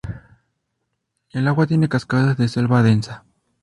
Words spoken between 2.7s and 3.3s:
densa.